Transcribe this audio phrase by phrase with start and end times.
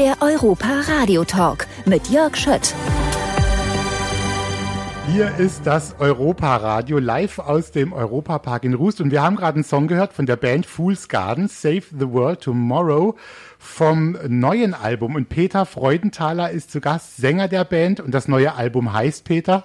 [0.00, 2.74] Der Europa Radio Talk mit Jörg Schött.
[5.12, 9.64] Hier ist das Europa-Radio live aus dem Europapark in Rust und wir haben gerade einen
[9.64, 13.14] Song gehört von der Band Fool's Garden, Save the World Tomorrow
[13.58, 18.54] vom neuen Album und Peter Freudenthaler ist zu Gast, Sänger der Band und das neue
[18.54, 19.64] Album heißt Peter?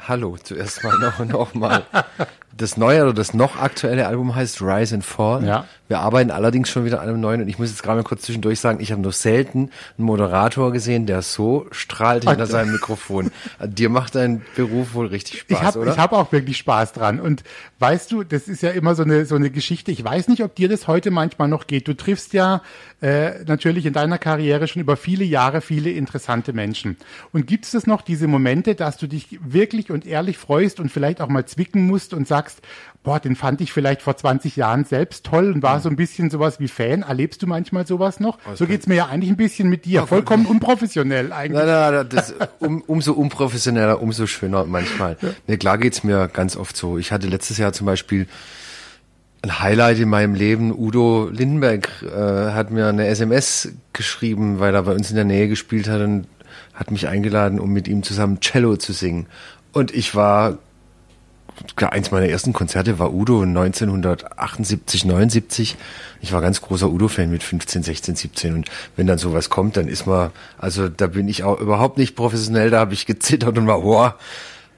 [0.00, 1.84] Hallo, zuerst mal noch, noch mal.
[2.56, 5.44] Das neue oder das noch aktuelle Album heißt Rise and Fall.
[5.44, 5.66] Ja.
[5.90, 8.22] Wir arbeiten allerdings schon wieder an einem neuen und ich muss jetzt gerade mal kurz
[8.22, 13.32] zwischendurch sagen, ich habe noch selten einen Moderator gesehen, der so strahlt hinter seinem Mikrofon.
[13.64, 15.92] Dir macht dein Beruf wohl richtig Spaß, ich hab, oder?
[15.92, 17.18] Ich habe auch wirklich Spaß dran.
[17.18, 17.42] Und
[17.80, 19.90] weißt du, das ist ja immer so eine so eine Geschichte.
[19.90, 21.88] Ich weiß nicht, ob dir das heute manchmal noch geht.
[21.88, 22.62] Du triffst ja
[23.00, 26.98] äh, natürlich in deiner Karriere schon über viele Jahre viele interessante Menschen.
[27.32, 31.20] Und gibt es noch diese Momente, dass du dich wirklich und ehrlich freust und vielleicht
[31.20, 32.62] auch mal zwicken musst und sagst, sagst,
[33.02, 36.30] boah, den fand ich vielleicht vor 20 Jahren selbst toll und war so ein bisschen
[36.30, 37.02] sowas wie Fan.
[37.02, 38.38] Erlebst du manchmal sowas noch?
[38.54, 40.06] so geht's mir ja eigentlich ein bisschen mit dir.
[40.06, 41.64] Vollkommen unprofessionell eigentlich.
[41.64, 45.16] Nein, nein, das, um, umso unprofessioneller, umso schöner manchmal.
[45.20, 45.30] Ja.
[45.46, 46.98] Nee, klar geht's mir ganz oft so.
[46.98, 48.26] Ich hatte letztes Jahr zum Beispiel
[49.42, 50.72] ein Highlight in meinem Leben.
[50.76, 55.48] Udo Lindenberg äh, hat mir eine SMS geschrieben, weil er bei uns in der Nähe
[55.48, 56.26] gespielt hat und
[56.74, 59.26] hat mich eingeladen, um mit ihm zusammen Cello zu singen.
[59.72, 60.58] Und ich war
[61.76, 65.76] eins meiner ersten Konzerte war Udo 1978, 79.
[66.20, 69.88] Ich war ganz großer Udo-Fan mit 15, 16, 17 und wenn dann sowas kommt, dann
[69.88, 73.66] ist man, also da bin ich auch überhaupt nicht professionell, da habe ich gezittert und
[73.66, 74.16] war, boah,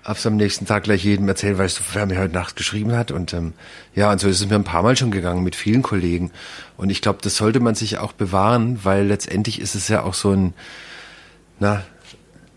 [0.05, 3.11] hab's am nächsten Tag gleich jedem erzählt, weißt du, wer mir heute Nacht geschrieben hat.
[3.11, 3.53] Und ähm,
[3.95, 6.33] ja, und so ist es mir ein paar Mal schon gegangen mit vielen Kollegen.
[6.77, 10.15] Und ich glaube, das sollte man sich auch bewahren, weil letztendlich ist es ja auch
[10.15, 10.55] so ein,
[11.61, 11.84] na,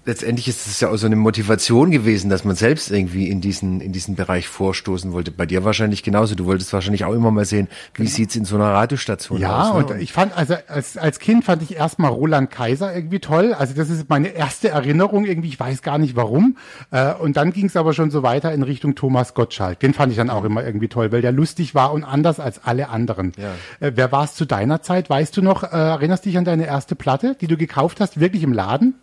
[0.05, 3.81] letztendlich ist es ja auch so eine Motivation gewesen, dass man selbst irgendwie in diesen,
[3.81, 5.31] in diesen Bereich vorstoßen wollte.
[5.31, 6.35] Bei dir wahrscheinlich genauso.
[6.35, 8.09] Du wolltest wahrscheinlich auch immer mal sehen, wie genau.
[8.15, 9.67] sieht's in so einer Radiostation ja, aus.
[9.67, 9.85] Ja, ne?
[9.85, 13.53] und ich fand, also als, als Kind fand ich erstmal Roland Kaiser irgendwie toll.
[13.53, 15.49] Also das ist meine erste Erinnerung irgendwie.
[15.49, 16.57] Ich weiß gar nicht warum.
[16.91, 19.79] Äh, und dann ging es aber schon so weiter in Richtung Thomas Gottschalk.
[19.79, 22.63] Den fand ich dann auch immer irgendwie toll, weil der lustig war und anders als
[22.63, 23.33] alle anderen.
[23.37, 23.53] Ja.
[23.85, 25.09] Äh, wer war es zu deiner Zeit?
[25.09, 28.43] Weißt du noch, äh, erinnerst dich an deine erste Platte, die du gekauft hast, wirklich
[28.43, 28.95] im Laden?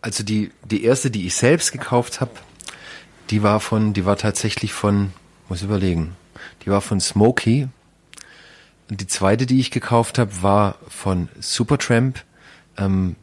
[0.00, 2.30] Also die, die erste, die ich selbst gekauft habe,
[3.30, 5.12] die war von, die war tatsächlich von,
[5.48, 6.16] muss überlegen,
[6.64, 7.68] die war von Smokey.
[8.88, 12.24] Und die zweite, die ich gekauft habe, war von Supertramp.
[12.78, 13.16] Ähm,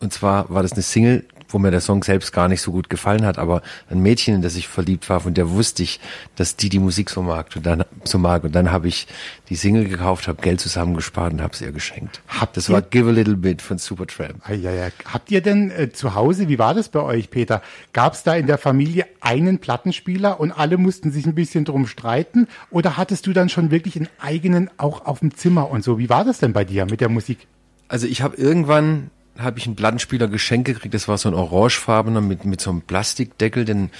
[0.00, 2.90] und zwar war das eine Single, wo mir der Song selbst gar nicht so gut
[2.90, 6.00] gefallen hat, aber ein Mädchen, in das ich verliebt war, von der wusste ich,
[6.36, 9.06] dass die die Musik so mag und dann so mag und dann habe ich
[9.48, 12.22] die Single gekauft, habe Geld zusammengespart und habe es ihr geschenkt.
[12.28, 14.40] Habt das ihr, war Give a Little Bit von Supertramp.
[14.44, 14.88] Ah, ja, ja.
[15.04, 17.62] Habt ihr denn äh, zu Hause, wie war das bei euch, Peter?
[17.92, 21.86] Gab es da in der Familie einen Plattenspieler und alle mussten sich ein bisschen drum
[21.86, 25.98] streiten oder hattest du dann schon wirklich einen eigenen auch auf dem Zimmer und so?
[25.98, 27.46] Wie war das denn bei dir mit der Musik?
[27.88, 30.94] Also ich habe irgendwann habe ich einen Plattenspieler geschenkt gekriegt.
[30.94, 33.90] Das war so ein orangefarbener mit, mit so einem Plastikdeckel, den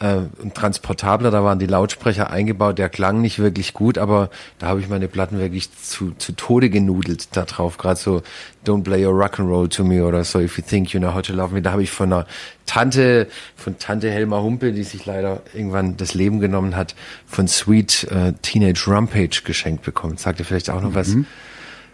[0.00, 4.28] äh, ein transportabler, da waren die Lautsprecher eingebaut, der klang nicht wirklich gut, aber
[4.58, 7.78] da habe ich meine Platten wirklich zu, zu Tode genudelt da drauf.
[7.78, 8.22] Gerade so
[8.66, 11.32] Don't Play Your Rock'n'Roll to Me oder so If You Think You Know How to
[11.32, 11.62] Love Me.
[11.62, 12.26] Da habe ich von einer
[12.66, 16.96] Tante, von Tante Helma Humpe, die sich leider irgendwann das Leben genommen hat,
[17.26, 20.16] von Sweet äh, Teenage Rampage geschenkt bekommen.
[20.16, 20.94] Sagt ihr vielleicht auch noch mhm.
[20.94, 21.16] was?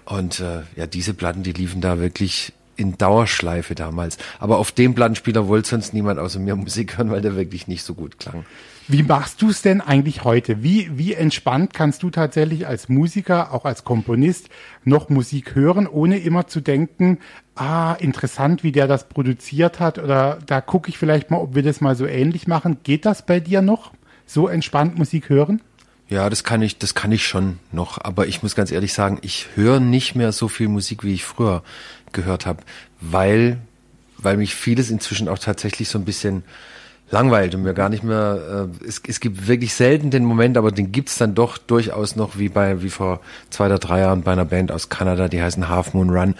[0.06, 4.18] Und äh, ja, diese Platten, die liefen da wirklich in Dauerschleife damals.
[4.38, 7.84] Aber auf dem Plattenspieler wollte sonst niemand außer mir Musik hören, weil der wirklich nicht
[7.84, 8.44] so gut klang.
[8.88, 10.64] Wie machst du es denn eigentlich heute?
[10.64, 14.48] Wie, wie entspannt kannst du tatsächlich als Musiker, auch als Komponist,
[14.82, 17.18] noch Musik hören, ohne immer zu denken,
[17.54, 21.62] ah, interessant, wie der das produziert hat oder da gucke ich vielleicht mal, ob wir
[21.62, 22.78] das mal so ähnlich machen.
[22.82, 23.92] Geht das bei dir noch?
[24.26, 25.60] So entspannt Musik hören?
[26.10, 27.98] Ja, das kann ich, das kann ich schon noch.
[28.02, 31.24] Aber ich muss ganz ehrlich sagen, ich höre nicht mehr so viel Musik, wie ich
[31.24, 31.62] früher
[32.12, 32.62] gehört habe,
[33.00, 33.58] weil,
[34.18, 36.42] weil mich vieles inzwischen auch tatsächlich so ein bisschen
[37.10, 40.70] langweilt und mir gar nicht mehr, äh, es, es gibt wirklich selten den Moment, aber
[40.70, 44.32] den gibt's dann doch durchaus noch wie bei, wie vor zwei oder drei Jahren bei
[44.32, 46.34] einer Band aus Kanada, die heißen Half Moon Run,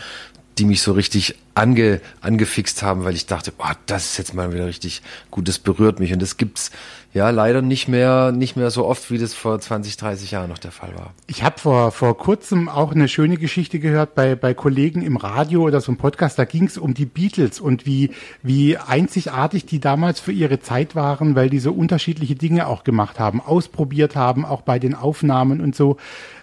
[0.61, 4.53] die mich so richtig ange, angefixt haben, weil ich dachte, boah, das ist jetzt mal
[4.53, 6.13] wieder richtig gut, das berührt mich.
[6.13, 6.71] Und das gibt's
[7.15, 10.59] ja leider nicht mehr, nicht mehr so oft, wie das vor 20, 30 Jahren noch
[10.59, 11.15] der Fall war.
[11.27, 15.63] Ich habe vor, vor kurzem auch eine schöne Geschichte gehört bei, bei Kollegen im Radio
[15.63, 18.11] oder so einem Podcast, da ging es um die Beatles und wie,
[18.43, 23.19] wie einzigartig die damals für ihre Zeit waren, weil die so unterschiedliche Dinge auch gemacht
[23.19, 25.97] haben, ausprobiert haben, auch bei den Aufnahmen und so.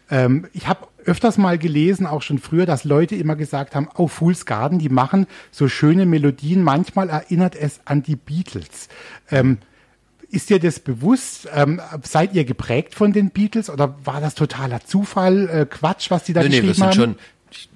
[0.10, 4.08] Ähm, ich habe öfters mal gelesen, auch schon früher, dass Leute immer gesagt haben, oh,
[4.08, 6.62] Fool's Garden, die machen so schöne Melodien.
[6.62, 8.90] Manchmal erinnert es an die Beatles.
[9.32, 9.60] Ähm,
[10.30, 11.48] ist dir das bewusst?
[11.54, 16.26] Ähm, seid ihr geprägt von den Beatles oder war das totaler Zufall, äh, Quatsch, was
[16.26, 16.94] die da nee, geschrieben nee, wir sind haben?
[16.94, 17.16] Schon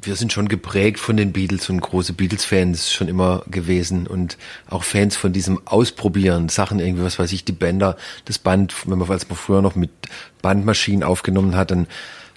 [0.02, 4.38] wir sind schon geprägt von den Beatles und große Beatles-Fans schon immer gewesen und
[4.70, 7.96] auch Fans von diesem Ausprobieren, Sachen irgendwie, was weiß ich, die Bänder,
[8.26, 9.92] das Band, wenn man, als man früher noch mit
[10.42, 11.88] Bandmaschinen aufgenommen hat, dann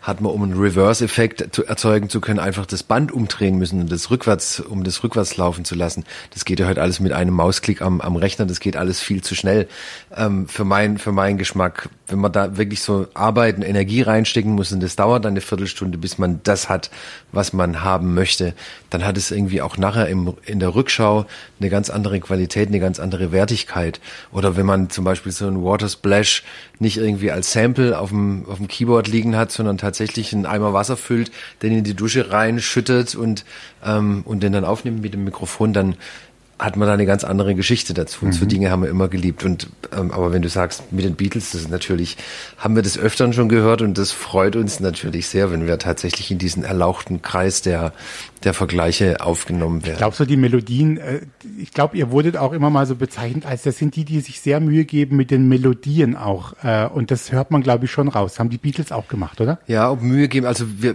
[0.05, 3.91] hat man, um einen Reverse-Effekt zu erzeugen zu können, einfach das Band umdrehen müssen und
[3.91, 6.05] das rückwärts, um das rückwärts laufen zu lassen.
[6.31, 8.45] Das geht ja heute alles mit einem Mausklick am, am Rechner.
[8.45, 9.67] Das geht alles viel zu schnell
[10.15, 11.89] ähm, für mein für meinen Geschmack.
[12.07, 15.97] Wenn man da wirklich so arbeiten, Energie reinstecken muss und das dauert dann eine Viertelstunde,
[15.97, 16.91] bis man das hat,
[17.33, 18.53] was man haben möchte,
[18.91, 21.25] dann hat es irgendwie auch nachher im, in der Rückschau
[21.61, 24.01] eine ganz andere Qualität, eine ganz andere Wertigkeit.
[24.33, 26.43] Oder wenn man zum Beispiel so ein Water Splash
[26.79, 29.94] nicht irgendwie als Sample auf dem, auf dem Keyboard liegen hat, sondern tatsächlich
[30.33, 31.31] einen Eimer Wasser füllt,
[31.63, 33.45] den in die Dusche reinschüttet und,
[33.85, 35.97] ähm, und den dann aufnimmt mit dem Mikrofon, dann
[36.59, 38.25] hat man da eine ganz andere Geschichte dazu.
[38.25, 38.49] Und so mhm.
[38.49, 39.45] Dinge haben wir immer geliebt.
[39.45, 42.17] Und ähm, aber wenn du sagst, mit den Beatles, das ist natürlich,
[42.59, 46.31] haben wir das öfteren schon gehört und das freut uns natürlich sehr, wenn wir tatsächlich
[46.31, 47.93] in diesen erlauchten Kreis der,
[48.45, 49.95] der Vergleiche aufgenommen werden.
[49.95, 51.21] Ich glaube, so die Melodien, äh,
[51.59, 54.41] ich glaube, ihr wurdet auch immer mal so bezeichnet, als das sind die, die sich
[54.41, 56.55] sehr Mühe geben mit den Melodien auch.
[56.63, 58.39] Äh, und das hört man, glaube ich, schon raus.
[58.39, 59.59] Haben die Beatles auch gemacht, oder?
[59.67, 60.47] Ja, ob Mühe geben.
[60.47, 60.95] Also wir,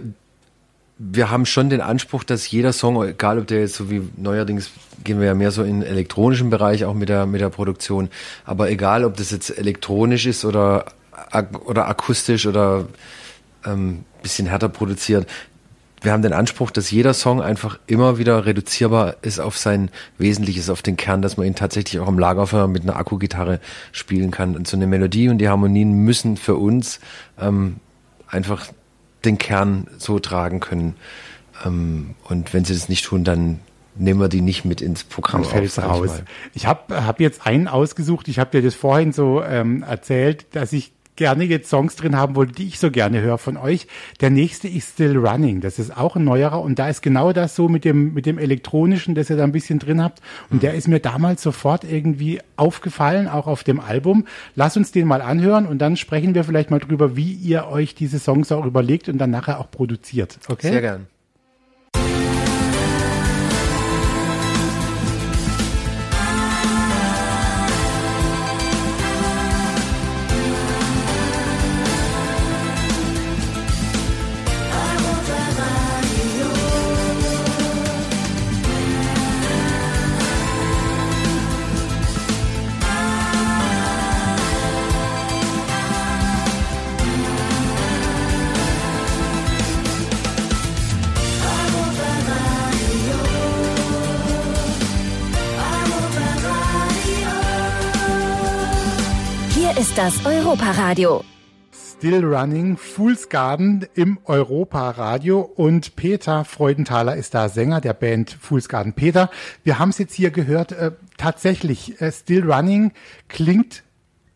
[1.02, 4.70] wir haben schon den Anspruch, dass jeder Song, egal ob der jetzt so wie neuerdings
[5.02, 8.10] gehen wir ja mehr so in den elektronischen Bereich auch mit der mit der Produktion,
[8.44, 10.84] aber egal ob das jetzt elektronisch ist oder
[11.64, 12.86] oder akustisch oder
[13.64, 15.26] ähm, bisschen härter produziert,
[16.02, 20.68] wir haben den Anspruch, dass jeder Song einfach immer wieder reduzierbar ist auf sein Wesentliches,
[20.68, 23.60] auf den Kern, dass man ihn tatsächlich auch im Lagerfeuer mit einer Akkugitarre
[23.92, 24.56] spielen kann.
[24.56, 27.00] Und so eine Melodie und die Harmonien müssen für uns
[27.38, 27.76] ähm,
[28.28, 28.68] einfach
[29.24, 30.96] den Kern so tragen können.
[31.64, 33.60] Ähm, und wenn sie das nicht tun, dann
[33.96, 35.78] nehmen wir die nicht mit ins Programm auf.
[35.78, 36.22] Raus.
[36.54, 38.28] Ich habe hab jetzt einen ausgesucht.
[38.28, 42.34] Ich habe dir das vorhin so ähm, erzählt, dass ich gerne jetzt Songs drin haben
[42.34, 43.86] wollte, die ich so gerne höre von euch.
[44.22, 45.60] Der nächste ist Still Running.
[45.60, 48.38] Das ist auch ein neuerer und da ist genau das so mit dem, mit dem
[48.38, 50.22] elektronischen, das ihr da ein bisschen drin habt.
[50.48, 50.60] Und mhm.
[50.60, 54.26] der ist mir damals sofort irgendwie aufgefallen, auch auf dem Album.
[54.54, 57.94] Lass uns den mal anhören und dann sprechen wir vielleicht mal drüber, wie ihr euch
[57.94, 60.38] diese Songs auch überlegt und dann nachher auch produziert.
[60.48, 60.70] Okay?
[60.70, 61.06] Sehr gern.
[100.00, 101.22] Das Europaradio.
[101.74, 108.70] Still Running, Fool's Garden im Europaradio und Peter Freudenthaler ist da Sänger der Band Fool's
[108.70, 108.94] Garden.
[108.94, 109.28] Peter,
[109.62, 112.92] wir haben es jetzt hier gehört, äh, tatsächlich, äh, Still Running
[113.28, 113.82] klingt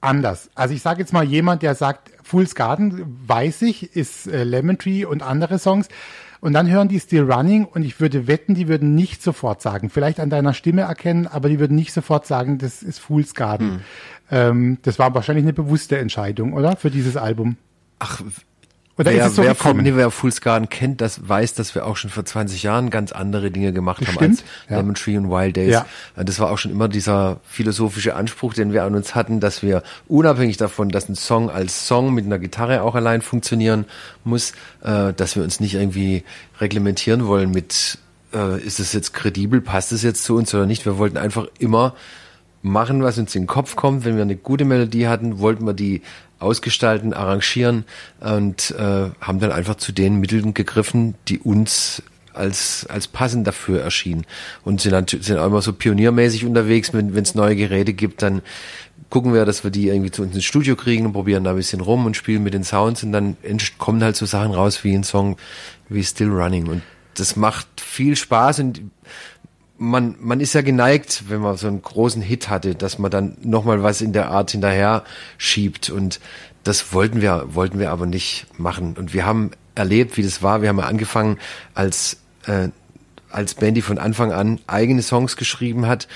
[0.03, 0.51] anders.
[0.55, 4.77] Also ich sage jetzt mal jemand, der sagt, Fool's Garden, weiß ich, ist äh, Lemon
[4.77, 5.89] Tree und andere Songs.
[6.45, 9.89] Und dann hören die Still Running und ich würde wetten, die würden nicht sofort sagen,
[9.89, 13.71] vielleicht an deiner Stimme erkennen, aber die würden nicht sofort sagen, das ist Fool's Garden.
[13.71, 13.81] Hm.
[14.31, 16.77] Ähm, das war wahrscheinlich eine bewusste Entscheidung, oder?
[16.77, 17.57] Für dieses Album.
[17.99, 18.21] Ach,
[18.97, 19.85] oder wer, ist es wer, gekommen?
[19.85, 23.51] wer Fool's Garden kennt, das weiß, dass wir auch schon vor 20 Jahren ganz andere
[23.51, 24.77] Dinge gemacht haben als ja.
[24.77, 25.73] Lemon Tree und Wild Days.
[25.73, 25.87] Ja.
[26.17, 29.83] Das war auch schon immer dieser philosophische Anspruch, den wir an uns hatten, dass wir
[30.07, 33.87] unabhängig davon, dass ein Song als Song mit einer Gitarre auch allein funktionieren
[34.23, 36.23] muss, äh, dass wir uns nicht irgendwie
[36.61, 37.99] reglementieren wollen mit,
[38.33, 40.87] äh, ist es jetzt kredibel, passt es jetzt zu uns oder nicht.
[40.87, 41.95] Wir wollten einfach immer
[42.63, 44.05] machen, was uns in den Kopf kommt.
[44.05, 46.01] Wenn wir eine gute Melodie hatten, wollten wir die
[46.45, 47.85] ausgestalten, arrangieren
[48.21, 52.03] und äh, haben dann einfach zu den Mitteln gegriffen, die uns
[52.35, 54.27] als, als passend dafür erschienen.
[54.65, 58.43] Und sind, sind auch immer so pioniermäßig unterwegs, wenn es neue Geräte gibt, dann
[59.11, 61.57] gucken wir, dass wir die irgendwie zu uns ins Studio kriegen und probieren da ein
[61.57, 63.03] bisschen rum und spielen mit den Sounds.
[63.05, 63.37] Und dann
[63.79, 65.37] kommen halt so Sachen raus wie ein Song
[65.89, 66.67] wie Still Running.
[66.67, 66.83] Und
[67.15, 68.81] das macht viel Spaß und
[69.79, 73.37] man, man ist ja geneigt, wenn man so einen großen Hit hatte, dass man dann
[73.43, 75.05] nochmal was in der Art hinterher
[75.37, 75.91] schiebt.
[75.91, 76.21] Und
[76.63, 78.95] das wollten wir, wollten wir aber nicht machen.
[78.97, 80.63] Und wir haben erlebt, wie das war.
[80.63, 81.39] Wir haben ja angefangen
[81.75, 82.69] als, äh,
[83.31, 86.07] als Band, die von Anfang an eigene Songs geschrieben hat,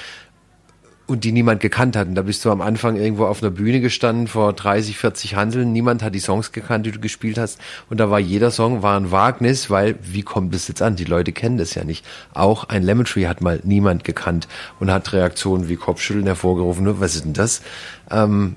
[1.08, 2.06] und die niemand gekannt hat.
[2.06, 5.72] Und da bist du am Anfang irgendwo auf einer Bühne gestanden vor 30, 40 Handeln.
[5.72, 7.58] Niemand hat die Songs gekannt, die du gespielt hast.
[7.90, 10.94] Und da war jeder Song war ein Wagnis, weil wie kommt das jetzt an?
[10.94, 12.04] Die Leute kennen das ja nicht.
[12.34, 14.46] Auch ein Lemon Tree hat mal niemand gekannt
[14.78, 17.00] und hat Reaktionen wie Kopfschütteln hervorgerufen.
[17.00, 17.62] Was ist denn das?
[18.10, 18.56] Ähm,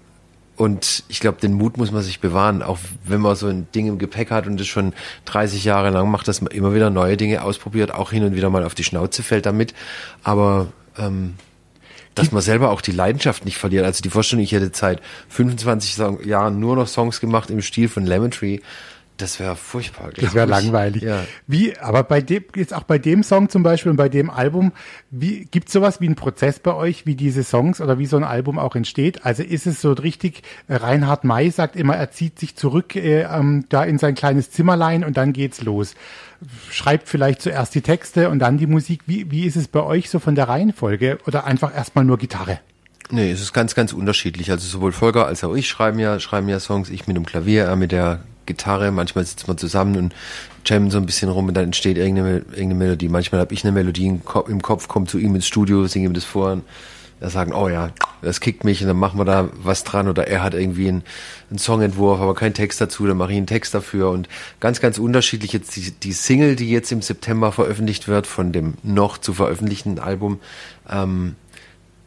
[0.58, 3.88] Und ich glaube, den Mut muss man sich bewahren, auch wenn man so ein Ding
[3.88, 4.94] im Gepäck hat und das schon
[5.26, 8.50] 30 Jahre lang macht, dass man immer wieder neue Dinge ausprobiert, auch hin und wieder
[8.52, 9.74] mal auf die Schnauze fällt damit.
[10.24, 10.68] Aber
[11.00, 11.36] ähm,
[12.22, 13.84] dass man selber auch die Leidenschaft nicht verliert.
[13.84, 18.06] Also die Vorstellung, ich hätte seit 25 Jahren nur noch Songs gemacht im Stil von
[18.06, 18.60] Lemon Tree.
[19.22, 20.10] Das wäre furchtbar.
[20.16, 21.04] Das wäre langweilig.
[21.04, 21.24] Ja.
[21.46, 24.72] Wie, aber bei dem, jetzt auch bei dem Song zum Beispiel und bei dem Album,
[25.12, 28.18] wie, gibt es sowas wie einen Prozess bei euch, wie diese Songs oder wie so
[28.18, 29.24] ein Album auch entsteht?
[29.24, 33.22] Also ist es so richtig, äh, Reinhard May sagt immer, er zieht sich zurück äh,
[33.24, 35.94] ähm, da in sein kleines Zimmerlein und dann geht's los.
[36.72, 39.02] Schreibt vielleicht zuerst die Texte und dann die Musik.
[39.06, 42.60] Wie, wie ist es bei euch so von der Reihenfolge oder einfach erstmal nur Gitarre?
[43.12, 44.50] Nee, es ist ganz, ganz unterschiedlich.
[44.50, 46.90] Also sowohl Volker als auch ich schreiben ja, schreiben ja Songs.
[46.90, 50.16] Ich mit dem Klavier, er mit der Gitarre, manchmal sitzen wir zusammen und
[50.66, 53.10] jammen so ein bisschen rum und dann entsteht irgendeine, irgendeine Melodie.
[53.10, 56.24] Manchmal habe ich eine Melodie im Kopf, komme zu ihm ins Studio, singe ihm das
[56.24, 56.64] vor und
[57.22, 57.92] er sagen, oh ja,
[58.24, 61.04] das kickt mich und dann machen wir da was dran oder er hat irgendwie einen,
[61.52, 64.28] einen Songentwurf, aber keinen Text dazu, dann mache ich einen Text dafür und
[64.60, 68.74] ganz, ganz unterschiedlich jetzt die, die Single, die jetzt im September veröffentlicht wird von dem
[68.82, 70.40] noch zu veröffentlichten Album,
[70.90, 71.36] ähm,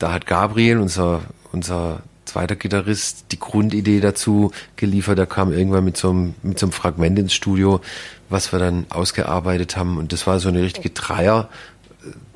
[0.01, 1.23] da hat Gabriel, unser,
[1.53, 2.03] unser
[2.35, 5.21] zweiter Gitarrist die Grundidee dazu geliefert.
[5.21, 7.81] Er kam irgendwann mit so einem, mit so einem Fragment ins Studio,
[8.29, 9.99] was wir dann ausgearbeitet haben.
[9.99, 11.49] Und das war so eine richtige Dreier,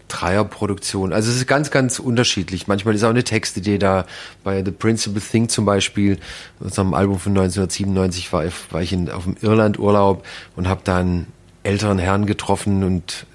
[0.07, 1.12] Dreierproduktion.
[1.12, 2.69] Also es ist ganz, ganz unterschiedlich.
[2.69, 4.07] Manchmal ist auch eine Textidee da.
[4.45, 6.19] Bei The Principal Thing zum Beispiel,
[6.61, 10.25] unserem Album von 1997, war ich, war ich in, auf dem Irlandurlaub
[10.55, 11.26] und habe da einen
[11.64, 13.26] älteren Herrn getroffen und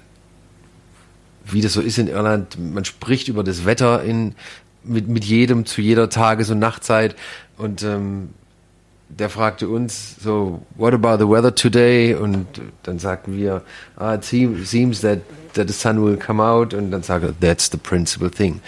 [1.44, 4.34] wie das so ist in Irland, man spricht über das Wetter in
[4.84, 7.16] mit, mit jedem zu jeder Tages- und Nachtzeit.
[7.56, 8.30] Und ähm,
[9.08, 12.14] der fragte uns so, what about the weather today?
[12.14, 12.46] Und
[12.82, 13.62] dann sagten wir,
[13.96, 15.20] ah, it seems that,
[15.54, 16.74] that the sun will come out.
[16.74, 18.60] Und dann sagte er, that's the principal thing.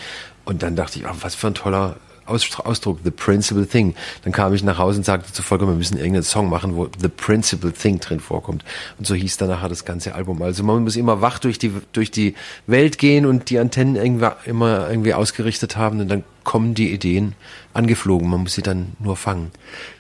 [0.44, 1.96] Und dann dachte ich, oh, was für ein toller
[2.26, 3.94] Ausdruck, The Principal Thing.
[4.24, 6.88] Dann kam ich nach Hause und sagte zu Volker, wir müssen irgendeinen Song machen, wo
[6.98, 8.64] The Principal Thing drin vorkommt.
[8.98, 10.42] Und so hieß dann nachher das ganze Album.
[10.42, 12.34] Also man muss immer wach durch die, durch die
[12.66, 17.34] Welt gehen und die Antennen irgendwie, immer irgendwie ausgerichtet haben und dann kommen die Ideen
[17.74, 18.30] angeflogen.
[18.30, 19.50] Man muss sie dann nur fangen.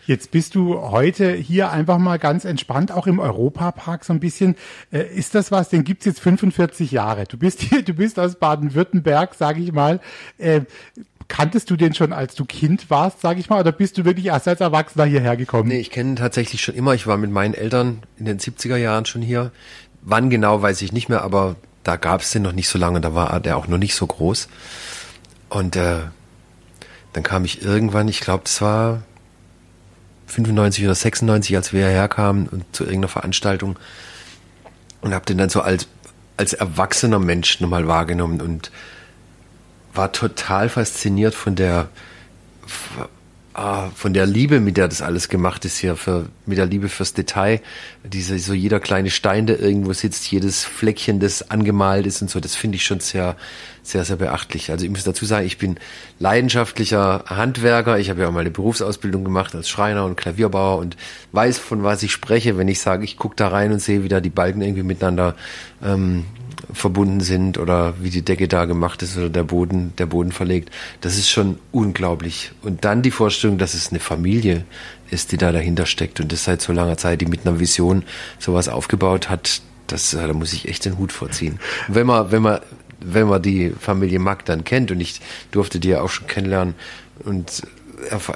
[0.06, 4.54] Jetzt bist du heute hier einfach mal ganz entspannt, auch im Europapark so ein bisschen.
[4.92, 7.24] Äh, ist das was, den gibt's jetzt 45 Jahre.
[7.24, 10.00] Du bist hier, du bist aus Baden-Württemberg, sage ich mal.
[10.38, 10.60] Äh,
[11.28, 14.26] Kanntest du den schon, als du Kind warst, sag ich mal, oder bist du wirklich
[14.26, 15.68] erst als Erwachsener hierher gekommen?
[15.68, 16.94] Nee, ich kenne ihn tatsächlich schon immer.
[16.94, 19.50] Ich war mit meinen Eltern in den 70er Jahren schon hier.
[20.02, 23.00] Wann genau, weiß ich nicht mehr, aber da gab es den noch nicht so lange,
[23.00, 24.48] da war der auch noch nicht so groß.
[25.48, 26.02] Und äh,
[27.12, 29.02] dann kam ich irgendwann, ich glaube, das war
[30.26, 33.78] 95 oder 96, als wir hierher kamen und zu irgendeiner Veranstaltung
[35.00, 35.88] und habe den dann so als
[36.36, 38.70] als erwachsener Mensch nochmal wahrgenommen und
[39.96, 41.88] war total fasziniert von der
[43.56, 46.88] ah, von der Liebe, mit der das alles gemacht ist hier, für, mit der Liebe
[46.88, 47.60] fürs Detail.
[48.04, 52.38] Diese, so jeder kleine Stein, der irgendwo sitzt, jedes Fleckchen, das angemalt ist und so,
[52.38, 53.36] das finde ich schon sehr,
[53.82, 54.70] sehr, sehr beachtlich.
[54.70, 55.78] Also ich muss dazu sagen, ich bin
[56.18, 57.98] leidenschaftlicher Handwerker.
[57.98, 60.96] Ich habe ja auch mal eine Berufsausbildung gemacht als Schreiner und Klavierbauer und
[61.32, 64.08] weiß, von was ich spreche, wenn ich sage, ich gucke da rein und sehe, wie
[64.08, 65.34] da die Balken irgendwie miteinander
[65.82, 66.26] ähm,
[66.72, 70.70] verbunden sind oder wie die Decke da gemacht ist oder der Boden, der Boden verlegt.
[71.00, 72.52] Das ist schon unglaublich.
[72.62, 74.64] Und dann die Vorstellung, dass es eine Familie
[75.10, 78.04] ist, die da dahinter steckt und das seit so langer Zeit, die mit einer Vision
[78.38, 81.60] sowas aufgebaut hat, das, äh, da muss ich echt den Hut vorziehen.
[81.88, 82.60] wenn man, wenn man,
[83.00, 85.20] wenn man die Familie Mack dann kennt und ich
[85.50, 86.74] durfte die ja auch schon kennenlernen
[87.24, 87.62] und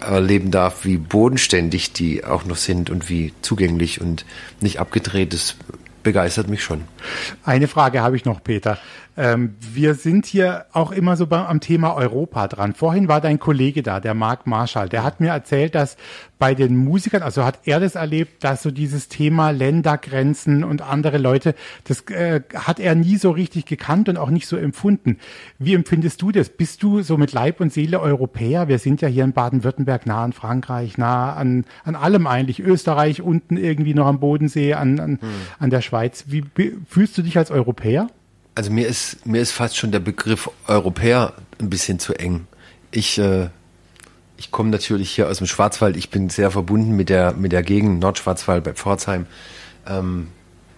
[0.00, 4.24] erleben darf, wie bodenständig die auch noch sind und wie zugänglich und
[4.60, 5.56] nicht abgedreht, das
[6.02, 6.84] begeistert mich schon.
[7.44, 8.78] Eine Frage habe ich noch, Peter.
[9.16, 12.74] Ähm, wir sind hier auch immer so beim, am Thema Europa dran.
[12.74, 14.88] Vorhin war dein Kollege da, der Marc Marschall.
[14.88, 15.96] Der hat mir erzählt, dass
[16.38, 21.18] bei den Musikern, also hat er das erlebt, dass so dieses Thema Ländergrenzen und andere
[21.18, 25.18] Leute, das äh, hat er nie so richtig gekannt und auch nicht so empfunden.
[25.58, 26.48] Wie empfindest du das?
[26.48, 28.68] Bist du so mit Leib und Seele Europäer?
[28.68, 32.60] Wir sind ja hier in Baden-Württemberg nah an Frankreich, nah an, an allem eigentlich.
[32.60, 35.28] Österreich unten irgendwie noch am Bodensee, an, an, hm.
[35.58, 36.24] an der Schweiz.
[36.28, 36.44] Wie
[36.88, 38.08] fühlst du dich als Europäer?
[38.54, 42.46] Also mir ist, mir ist fast schon der Begriff Europäer ein bisschen zu eng.
[42.90, 43.48] Ich, äh,
[44.36, 45.96] ich komme natürlich hier aus dem Schwarzwald.
[45.96, 49.26] Ich bin sehr verbunden mit der, mit der Gegend Nordschwarzwald bei Pforzheim.
[49.86, 50.28] Ähm,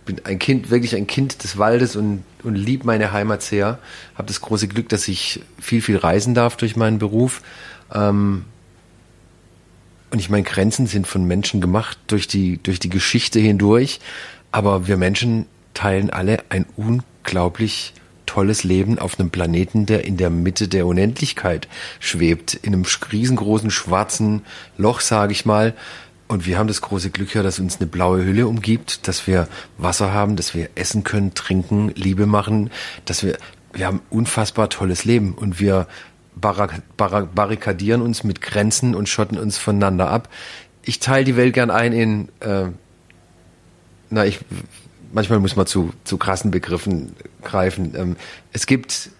[0.04, 3.78] bin ein Kind, wirklich ein Kind des Waldes und, und lieb meine Heimat sehr.
[4.16, 7.40] Habe das große Glück, dass ich viel, viel reisen darf durch meinen Beruf.
[7.94, 8.44] Ähm,
[10.10, 14.00] und ich meine, Grenzen sind von Menschen gemacht durch die, durch die Geschichte hindurch.
[14.50, 17.11] Aber wir Menschen teilen alle ein unglaublich
[18.26, 21.68] tolles Leben auf einem Planeten, der in der Mitte der Unendlichkeit
[22.00, 24.42] schwebt, in einem riesengroßen schwarzen
[24.78, 25.74] Loch, sage ich mal.
[26.28, 29.48] Und wir haben das große Glück ja, dass uns eine blaue Hülle umgibt, dass wir
[29.76, 32.70] Wasser haben, dass wir essen können, trinken, Liebe machen,
[33.04, 33.36] dass wir,
[33.74, 35.86] wir haben unfassbar tolles Leben und wir
[36.34, 40.30] barrikadieren uns mit Grenzen und schotten uns voneinander ab.
[40.82, 42.68] Ich teile die Welt gern ein in, äh,
[44.08, 44.40] na, ich,
[45.12, 47.94] manchmal muss man zu, zu krassen Begriffen greifen.
[47.96, 48.16] Ähm,
[48.52, 49.10] es gibt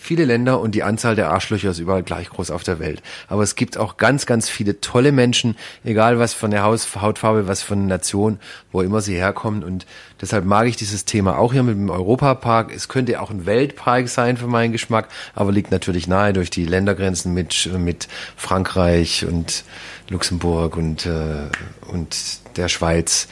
[0.00, 3.02] viele Länder und die Anzahl der Arschlöcher ist überall gleich groß auf der Welt.
[3.28, 7.46] Aber es gibt auch ganz, ganz viele tolle Menschen, egal was von der Haus Hautfarbe,
[7.46, 8.38] was von der Nation,
[8.72, 9.62] wo immer sie herkommen.
[9.62, 9.86] Und
[10.20, 12.74] deshalb mag ich dieses Thema auch hier mit dem Europapark.
[12.74, 16.64] Es könnte auch ein Weltpark sein für meinen Geschmack, aber liegt natürlich nahe durch die
[16.64, 19.64] Ländergrenzen mit, mit Frankreich und
[20.08, 21.48] Luxemburg und, äh,
[21.88, 22.16] und
[22.56, 23.28] der Schweiz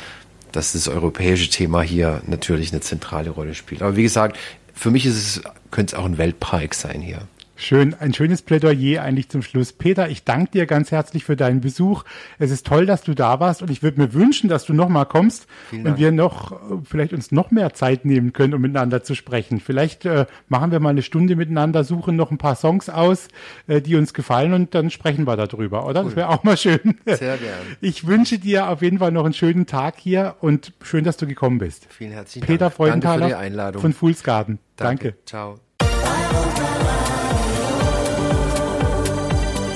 [0.52, 3.82] dass das europäische Thema hier natürlich eine zentrale Rolle spielt.
[3.82, 4.38] Aber wie gesagt,
[4.74, 7.22] für mich ist es, könnte es auch ein Weltpark sein hier.
[7.60, 9.72] Schön, ein schönes Plädoyer eigentlich zum Schluss.
[9.72, 12.04] Peter, ich danke dir ganz herzlich für deinen Besuch.
[12.38, 15.06] Es ist toll, dass du da warst und ich würde mir wünschen, dass du nochmal
[15.06, 19.58] kommst und wir noch vielleicht uns noch mehr Zeit nehmen können, um miteinander zu sprechen.
[19.58, 23.26] Vielleicht äh, machen wir mal eine Stunde miteinander, suchen noch ein paar Songs aus,
[23.66, 26.02] äh, die uns gefallen und dann sprechen wir darüber, oder?
[26.02, 26.06] Cool.
[26.06, 26.98] Das wäre auch mal schön.
[27.06, 27.56] Sehr gerne.
[27.80, 31.26] Ich wünsche dir auf jeden Fall noch einen schönen Tag hier und schön, dass du
[31.26, 31.88] gekommen bist.
[31.90, 32.74] Vielen herzlichen Peter Dank.
[32.74, 33.82] Freudenthaler die Einladung.
[33.82, 34.60] von Fools Garden.
[34.76, 35.08] Danke.
[35.08, 35.18] Danke.
[35.26, 35.67] Ciao.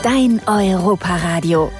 [0.02, 1.70] Dein Europaradio.